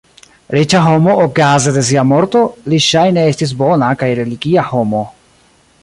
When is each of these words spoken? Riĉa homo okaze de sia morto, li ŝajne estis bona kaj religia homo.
Riĉa 0.53 0.79
homo 0.85 1.17
okaze 1.25 1.73
de 1.75 1.83
sia 1.89 2.05
morto, 2.13 2.41
li 2.73 2.79
ŝajne 2.87 3.27
estis 3.35 3.55
bona 3.61 3.91
kaj 4.01 4.11
religia 4.23 4.65
homo. 4.73 5.05